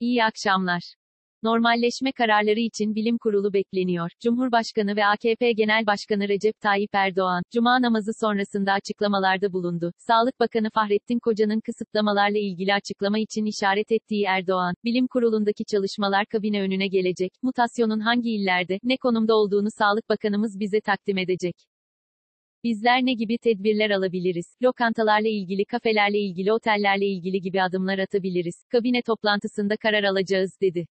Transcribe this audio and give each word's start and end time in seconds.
İyi 0.00 0.24
akşamlar. 0.24 0.94
Normalleşme 1.42 2.12
kararları 2.12 2.60
için 2.60 2.94
bilim 2.94 3.18
kurulu 3.18 3.52
bekleniyor. 3.52 4.10
Cumhurbaşkanı 4.20 4.96
ve 4.96 5.06
AKP 5.06 5.52
Genel 5.52 5.86
Başkanı 5.86 6.28
Recep 6.28 6.60
Tayyip 6.60 6.90
Erdoğan, 6.94 7.42
Cuma 7.54 7.82
namazı 7.82 8.10
sonrasında 8.20 8.72
açıklamalarda 8.72 9.52
bulundu. 9.52 9.92
Sağlık 9.98 10.40
Bakanı 10.40 10.70
Fahrettin 10.74 11.18
Koca'nın 11.18 11.60
kısıtlamalarla 11.60 12.38
ilgili 12.38 12.74
açıklama 12.74 13.18
için 13.18 13.44
işaret 13.44 13.92
ettiği 13.92 14.24
Erdoğan, 14.24 14.74
bilim 14.84 15.06
kurulundaki 15.06 15.64
çalışmalar 15.64 16.26
kabine 16.26 16.62
önüne 16.62 16.88
gelecek, 16.88 17.32
mutasyonun 17.42 18.00
hangi 18.00 18.30
illerde, 18.30 18.78
ne 18.82 18.96
konumda 18.96 19.34
olduğunu 19.34 19.68
Sağlık 19.78 20.08
Bakanımız 20.08 20.60
bize 20.60 20.80
takdim 20.80 21.18
edecek. 21.18 21.54
Bizler 22.64 23.00
ne 23.02 23.14
gibi 23.14 23.38
tedbirler 23.38 23.90
alabiliriz? 23.90 24.46
Lokantalarla 24.62 25.28
ilgili, 25.28 25.64
kafelerle 25.64 26.18
ilgili, 26.18 26.52
otellerle 26.52 27.06
ilgili 27.06 27.40
gibi 27.40 27.62
adımlar 27.62 27.98
atabiliriz. 27.98 28.54
Kabine 28.72 29.02
toplantısında 29.02 29.76
karar 29.76 30.04
alacağız, 30.04 30.50
dedi. 30.60 30.86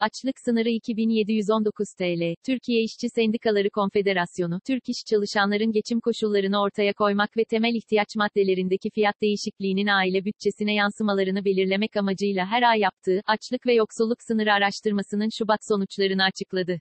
Açlık 0.00 0.40
sınırı 0.44 0.68
2719 0.68 1.86
TL. 1.98 2.34
Türkiye 2.46 2.82
İşçi 2.82 3.08
Sendikaları 3.08 3.70
Konfederasyonu, 3.70 4.60
Türk 4.66 4.88
İş 4.88 4.96
çalışanların 5.10 5.72
geçim 5.72 6.00
koşullarını 6.00 6.60
ortaya 6.62 6.92
koymak 6.92 7.36
ve 7.36 7.44
temel 7.44 7.74
ihtiyaç 7.74 8.16
maddelerindeki 8.16 8.90
fiyat 8.90 9.22
değişikliğinin 9.22 9.86
aile 9.86 10.24
bütçesine 10.24 10.74
yansımalarını 10.74 11.44
belirlemek 11.44 11.96
amacıyla 11.96 12.46
her 12.46 12.62
ay 12.62 12.80
yaptığı 12.80 13.20
açlık 13.26 13.66
ve 13.66 13.74
yoksulluk 13.74 14.18
sınırı 14.28 14.52
araştırmasının 14.52 15.28
Şubat 15.38 15.60
sonuçlarını 15.68 16.24
açıkladı. 16.24 16.80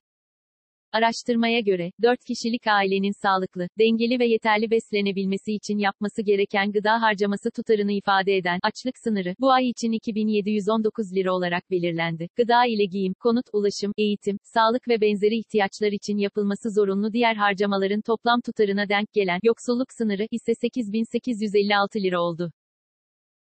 Araştırmaya 0.92 1.60
göre, 1.60 1.92
4 2.02 2.20
kişilik 2.28 2.68
ailenin 2.68 3.22
sağlıklı, 3.22 3.68
dengeli 3.80 4.20
ve 4.20 4.26
yeterli 4.28 4.72
beslenebilmesi 4.72 5.54
için 5.54 5.78
yapması 5.78 6.22
gereken 6.22 6.72
gıda 6.72 7.02
harcaması 7.02 7.52
tutarını 7.52 7.92
ifade 7.92 8.38
eden 8.38 8.60
açlık 8.64 8.96
sınırı 9.04 9.36
bu 9.40 9.52
ay 9.52 9.70
için 9.70 9.92
2719 9.92 11.16
lira 11.16 11.34
olarak 11.34 11.72
belirlendi. 11.72 12.28
Gıda 12.36 12.66
ile 12.66 12.86
giyim, 12.86 13.14
konut, 13.20 13.46
ulaşım, 13.54 13.92
eğitim, 13.98 14.38
sağlık 14.44 14.88
ve 14.88 15.02
benzeri 15.02 15.38
ihtiyaçlar 15.40 15.92
için 15.92 16.18
yapılması 16.18 16.72
zorunlu 16.72 17.14
diğer 17.14 17.36
harcamaların 17.36 18.02
toplam 18.02 18.42
tutarına 18.42 18.90
denk 18.90 19.14
gelen 19.14 19.40
yoksulluk 19.44 19.88
sınırı 19.98 20.28
ise 20.32 20.54
8856 20.62 22.00
lira 22.00 22.22
oldu. 22.22 22.52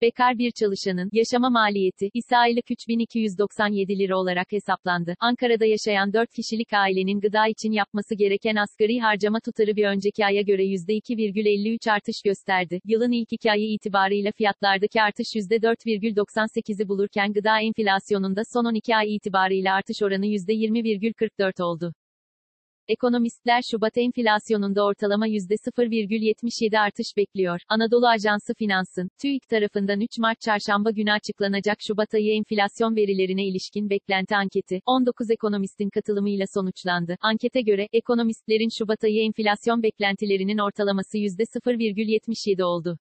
Bekar 0.03 0.39
bir 0.39 0.51
çalışanın 0.51 1.09
yaşama 1.13 1.51
maliyeti 1.51 2.11
ise 2.15 2.37
aylık 2.37 2.71
3297 2.71 3.99
lira 3.99 4.19
olarak 4.19 4.53
hesaplandı. 4.53 5.15
Ankara'da 5.21 5.65
yaşayan 5.65 6.13
4 6.13 6.33
kişilik 6.33 6.73
ailenin 6.73 7.21
gıda 7.21 7.47
için 7.47 7.73
yapması 7.73 8.15
gereken 8.15 8.57
asgari 8.57 9.01
harcama 9.01 9.41
tutarı 9.41 9.77
bir 9.77 9.87
önceki 9.87 10.27
aya 10.27 10.43
göre 10.43 10.65
%2,53 10.65 11.91
artış 11.93 12.17
gösterdi. 12.25 12.81
Yılın 12.85 13.13
ilk 13.13 13.33
iki 13.33 13.51
ayı 13.51 13.73
itibarıyla 13.73 14.33
fiyatlardaki 14.33 15.03
artış 15.03 15.27
%4,98'i 15.37 16.89
bulurken 16.89 17.33
gıda 17.33 17.61
enflasyonunda 17.61 18.43
son 18.53 18.65
12 18.65 18.97
ay 18.97 19.15
itibarıyla 19.17 19.75
artış 19.75 20.03
oranı 20.03 20.27
%20,44 20.27 21.63
oldu. 21.63 21.95
Ekonomistler 22.89 23.63
Şubat 23.71 23.99
enflasyonunda 23.99 24.85
ortalama 24.85 25.29
%0,77 25.29 26.79
artış 26.79 27.07
bekliyor. 27.17 27.61
Anadolu 27.69 28.09
Ajansı 28.09 28.55
Finans'ın, 28.55 29.09
TÜİK 29.23 29.49
tarafından 29.49 30.01
3 30.01 30.19
Mart 30.19 30.41
çarşamba 30.41 30.91
günü 30.91 31.13
açıklanacak 31.13 31.77
Şubat 31.81 32.15
ayı 32.15 32.33
enflasyon 32.35 32.97
verilerine 32.97 33.47
ilişkin 33.47 33.91
beklenti 33.91 34.37
anketi, 34.37 34.81
19 34.87 35.31
ekonomistin 35.31 35.91
katılımıyla 35.91 36.45
sonuçlandı. 36.55 37.17
Ankete 37.21 37.61
göre, 37.61 37.89
ekonomistlerin 37.93 38.79
Şubat 38.79 39.05
ayı 39.05 39.23
enflasyon 39.23 39.83
beklentilerinin 39.83 40.59
ortalaması 40.59 41.19
%0,77 41.19 42.65
oldu. 42.65 42.99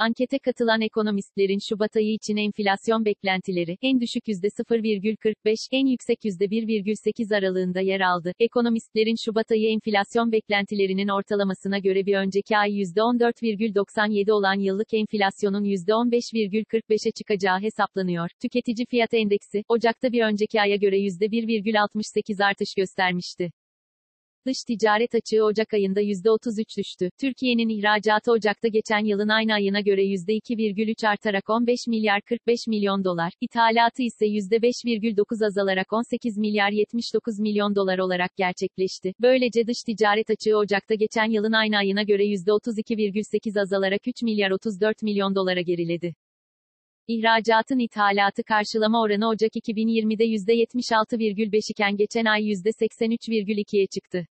Ankete 0.00 0.38
katılan 0.38 0.80
ekonomistlerin 0.80 1.58
Şubat 1.68 1.96
ayı 1.96 2.12
için 2.14 2.36
enflasyon 2.36 3.04
beklentileri, 3.04 3.76
en 3.82 4.00
düşük 4.00 4.28
%0,45, 4.28 5.68
en 5.72 5.86
yüksek 5.86 6.18
%1,8 6.24 7.36
aralığında 7.36 7.80
yer 7.80 8.00
aldı. 8.00 8.32
Ekonomistlerin 8.38 9.16
Şubat 9.24 9.50
ayı 9.50 9.68
enflasyon 9.68 10.32
beklentilerinin 10.32 11.08
ortalamasına 11.08 11.78
göre 11.78 12.06
bir 12.06 12.14
önceki 12.14 12.56
ay 12.56 12.70
%14,97 12.70 14.32
olan 14.32 14.60
yıllık 14.60 14.94
enflasyonun 14.94 15.64
%15,45'e 15.64 17.10
çıkacağı 17.10 17.60
hesaplanıyor. 17.60 18.30
Tüketici 18.42 18.86
fiyat 18.90 19.14
endeksi, 19.14 19.62
Ocak'ta 19.68 20.12
bir 20.12 20.22
önceki 20.22 20.60
aya 20.60 20.76
göre 20.76 20.98
%1,68 20.98 22.44
artış 22.44 22.74
göstermişti. 22.76 23.50
Dış 24.46 24.56
ticaret 24.66 25.14
açığı 25.14 25.44
Ocak 25.44 25.74
ayında 25.74 26.02
%33 26.02 26.78
düştü. 26.78 27.10
Türkiye'nin 27.20 27.68
ihracatı 27.68 28.32
Ocak'ta 28.32 28.68
geçen 28.68 29.04
yılın 29.04 29.28
aynı 29.28 29.54
ayına 29.54 29.80
göre 29.80 30.04
%2,3 30.04 31.08
artarak 31.08 31.50
15 31.50 31.86
milyar 31.86 32.20
45 32.20 32.66
milyon 32.66 33.04
dolar, 33.04 33.32
ithalatı 33.40 34.02
ise 34.02 34.26
%5,9 34.26 35.46
azalarak 35.46 35.92
18 35.92 36.38
milyar 36.38 36.70
79 36.70 37.38
milyon 37.38 37.74
dolar 37.74 37.98
olarak 37.98 38.36
gerçekleşti. 38.36 39.12
Böylece 39.20 39.66
dış 39.66 39.82
ticaret 39.86 40.30
açığı 40.30 40.56
Ocak'ta 40.56 40.94
geçen 40.94 41.30
yılın 41.30 41.52
aynı 41.52 41.76
ayına 41.76 42.02
göre 42.02 42.24
%32,8 42.24 43.60
azalarak 43.60 44.08
3 44.08 44.22
milyar 44.22 44.50
34 44.50 45.02
milyon 45.02 45.34
dolara 45.34 45.60
geriledi. 45.60 46.14
İhracatın 47.08 47.78
ithalatı 47.78 48.42
karşılama 48.42 49.02
oranı 49.02 49.28
Ocak 49.28 49.52
2020'de 49.56 50.24
%76,5 50.24 51.70
iken 51.70 51.96
geçen 51.96 52.24
ay 52.24 52.42
%83,2'ye 52.42 53.86
çıktı. 53.86 54.26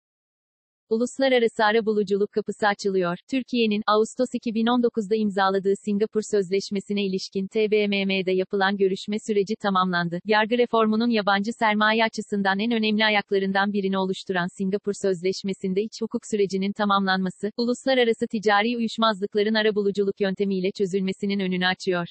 Uluslararası 0.89 1.63
ara 1.65 1.85
buluculuk 1.85 2.31
kapısı 2.31 2.67
açılıyor. 2.67 3.17
Türkiye'nin 3.31 3.81
Ağustos 3.87 4.29
2019'da 4.33 5.15
imzaladığı 5.15 5.73
Singapur 5.85 6.21
Sözleşmesi'ne 6.31 7.05
ilişkin 7.05 7.47
TBMM'de 7.47 8.31
yapılan 8.31 8.77
görüşme 8.77 9.17
süreci 9.27 9.55
tamamlandı. 9.55 10.19
Yargı 10.25 10.57
reformunun 10.57 11.09
yabancı 11.09 11.51
sermaye 11.59 12.03
açısından 12.03 12.59
en 12.59 12.71
önemli 12.71 13.05
ayaklarından 13.05 13.73
birini 13.73 13.97
oluşturan 13.97 14.47
Singapur 14.57 14.93
Sözleşmesi'nde 15.01 15.81
iç 15.81 16.01
hukuk 16.01 16.21
sürecinin 16.31 16.73
tamamlanması, 16.73 17.51
uluslararası 17.57 18.27
ticari 18.27 18.77
uyuşmazlıkların 18.77 19.53
ara 19.53 19.75
buluculuk 19.75 20.21
yöntemiyle 20.21 20.71
çözülmesinin 20.77 21.39
önünü 21.39 21.67
açıyor. 21.67 22.07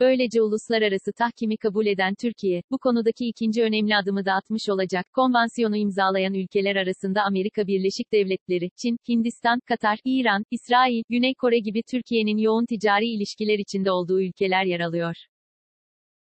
Böylece 0.00 0.42
uluslararası 0.42 1.12
tahkimi 1.12 1.56
kabul 1.56 1.86
eden 1.86 2.14
Türkiye, 2.20 2.62
bu 2.70 2.78
konudaki 2.78 3.26
ikinci 3.26 3.62
önemli 3.62 3.96
adımı 3.96 4.24
da 4.24 4.32
atmış 4.32 4.68
olacak. 4.68 5.06
Konvansiyonu 5.12 5.76
imzalayan 5.76 6.34
ülkeler 6.34 6.76
arasında 6.76 7.22
Amerika 7.22 7.66
Birleşik 7.66 8.12
Devletleri, 8.12 8.70
Çin, 8.76 8.96
Hindistan, 9.08 9.60
Katar, 9.68 9.98
İran, 10.04 10.44
İsrail, 10.50 11.02
Güney 11.08 11.34
Kore 11.34 11.58
gibi 11.58 11.82
Türkiye'nin 11.90 12.38
yoğun 12.38 12.66
ticari 12.66 13.06
ilişkiler 13.06 13.58
içinde 13.58 13.92
olduğu 13.92 14.22
ülkeler 14.22 14.64
yer 14.64 14.80
alıyor. 14.80 15.16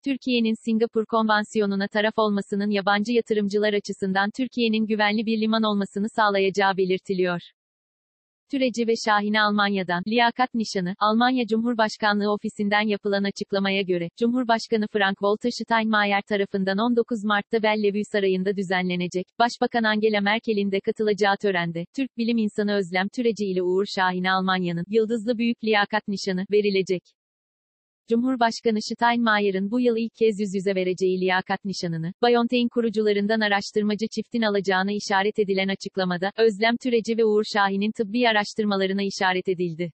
Türkiye'nin 0.06 0.66
Singapur 0.66 1.06
Konvansiyonu'na 1.06 1.88
taraf 1.88 2.14
olmasının 2.18 2.70
yabancı 2.70 3.12
yatırımcılar 3.12 3.74
açısından 3.74 4.30
Türkiye'nin 4.38 4.88
güvenli 4.88 5.26
bir 5.26 5.42
liman 5.42 5.64
olmasını 5.64 6.10
sağlayacağı 6.10 6.78
belirtiliyor. 6.78 7.42
Türeci 8.52 8.88
ve 8.88 8.94
Şahin'e 9.06 9.42
Almanya'dan, 9.42 10.04
liyakat 10.08 10.54
nişanı, 10.54 10.96
Almanya 11.00 11.48
Cumhurbaşkanlığı 11.48 12.34
ofisinden 12.34 12.88
yapılan 12.88 13.24
açıklamaya 13.24 13.82
göre, 13.82 14.10
Cumhurbaşkanı 14.20 14.86
Frank-Walter 14.86 15.52
Steinmeier 15.52 16.22
tarafından 16.30 16.78
19 16.78 17.24
Mart'ta 17.24 17.64
Bellevue 17.64 18.04
Sarayı'nda 18.12 18.58
düzenlenecek, 18.58 19.26
Başbakan 19.40 19.84
Angela 19.84 20.22
Merkel'in 20.22 20.72
de 20.72 20.80
katılacağı 20.80 21.38
törende, 21.42 21.86
Türk 21.96 22.18
bilim 22.18 22.38
insanı 22.38 22.74
Özlem 22.74 23.08
Türeci 23.16 23.46
ile 23.46 23.64
Uğur 23.64 23.86
Şahin'e 23.86 24.32
Almanya'nın, 24.32 24.86
Yıldızlı 24.88 25.38
Büyük 25.38 25.64
Liyakat 25.64 26.08
Nişanı, 26.08 26.46
verilecek. 26.52 27.19
Cumhurbaşkanı 28.10 28.82
Steinmeier'ın 28.82 29.72
bu 29.72 29.80
yıl 29.80 29.98
ilk 29.98 30.16
kez 30.16 30.40
yüz 30.40 30.56
yüze 30.56 30.76
vereceği 30.76 31.22
liyakat 31.22 31.66
nişanını, 31.66 32.14
BioNTech'in 32.24 32.70
kurucularından 32.70 33.40
araştırmacı 33.40 34.08
çiftin 34.16 34.42
alacağına 34.42 34.92
işaret 34.92 35.40
edilen 35.40 35.68
açıklamada, 35.68 36.32
Özlem 36.38 36.78
Türeci 36.78 37.18
ve 37.18 37.26
Uğur 37.26 37.44
Şahin'in 37.54 37.92
tıbbi 37.92 38.30
araştırmalarına 38.30 39.02
işaret 39.02 39.48
edildi. 39.48 39.92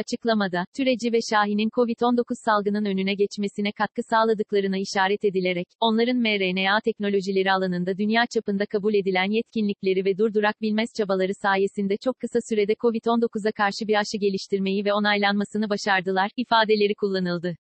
Açıklamada, 0.00 0.64
Türeci 0.76 1.12
ve 1.12 1.18
Şahin'in 1.30 1.68
COVID-19 1.68 2.22
salgının 2.46 2.84
önüne 2.84 3.14
geçmesine 3.14 3.72
katkı 3.72 4.02
sağladıklarına 4.10 4.78
işaret 4.78 5.24
edilerek, 5.24 5.66
onların 5.80 6.16
mRNA 6.16 6.80
teknolojileri 6.84 7.52
alanında 7.52 7.98
dünya 7.98 8.24
çapında 8.34 8.66
kabul 8.66 8.94
edilen 8.94 9.30
yetkinlikleri 9.30 10.04
ve 10.04 10.18
durdurak 10.18 10.60
bilmez 10.60 10.88
çabaları 10.98 11.32
sayesinde 11.42 11.94
çok 12.04 12.20
kısa 12.20 12.38
sürede 12.48 12.74
COVID-19'a 12.74 13.52
karşı 13.52 13.88
bir 13.88 13.94
aşı 13.94 14.18
geliştirmeyi 14.20 14.84
ve 14.84 14.92
onaylanmasını 14.92 15.70
başardılar, 15.70 16.30
ifadeleri 16.36 16.94
kullanıldı. 16.94 17.56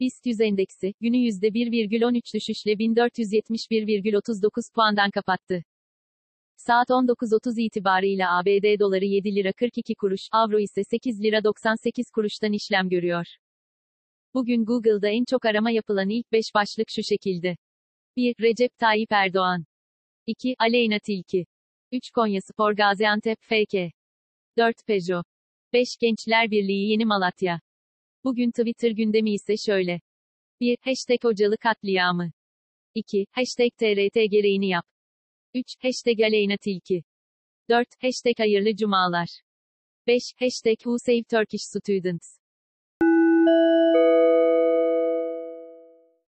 BIST 0.00 0.26
100 0.26 0.40
endeksi, 0.40 0.94
günü 1.00 1.16
%1,13 1.16 2.34
düşüşle 2.34 2.72
1471,39 2.72 4.74
puandan 4.74 5.10
kapattı. 5.10 5.62
Saat 6.56 6.88
19.30 6.88 7.60
itibarıyla 7.60 8.38
ABD 8.38 8.80
doları 8.80 9.04
7 9.04 9.34
lira 9.34 9.52
42 9.52 9.94
kuruş, 9.94 10.20
avro 10.32 10.58
ise 10.58 10.84
8 10.84 11.22
lira 11.22 11.44
98 11.44 12.10
kuruştan 12.10 12.52
işlem 12.52 12.88
görüyor. 12.88 13.26
Bugün 14.34 14.64
Google'da 14.64 15.08
en 15.08 15.24
çok 15.24 15.44
arama 15.44 15.70
yapılan 15.70 16.08
ilk 16.08 16.32
5 16.32 16.44
başlık 16.54 16.86
şu 16.90 17.02
şekilde. 17.02 17.56
1. 18.16 18.34
Recep 18.40 18.78
Tayyip 18.78 19.12
Erdoğan. 19.12 19.64
2. 20.26 20.54
Aleyna 20.58 20.98
Tilki. 20.98 21.46
3. 21.92 22.10
Konya 22.10 22.40
Spor 22.40 22.72
Gaziantep 22.72 23.38
FK. 23.40 23.74
4. 24.58 24.76
Peugeot. 24.86 25.26
5. 25.72 25.88
Gençler 26.00 26.50
Birliği 26.50 26.90
Yeni 26.90 27.04
Malatya. 27.04 27.60
Bugün 28.24 28.50
Twitter 28.50 28.90
gündemi 28.90 29.32
ise 29.32 29.54
şöyle. 29.66 30.00
1. 30.60 30.76
Hashtag 30.80 31.24
Hocalı 31.24 31.56
katliamı. 31.56 32.32
2. 32.94 33.26
Hashtag 33.30 33.70
TRT 33.78 34.14
gereğini 34.30 34.68
yap. 34.68 34.95
3. 35.56 35.76
Hashtag 35.82 36.20
Aleyna 36.20 36.56
Tilki. 36.56 37.04
4. 37.68 37.88
Hashtag 38.02 38.38
Hayırlı 38.38 38.76
Cumalar. 38.76 39.28
5. 40.06 40.22
Hashtag 40.38 40.78
Who 40.78 40.96
Save 40.98 41.22
Turkish 41.22 41.62
Students. 41.62 42.38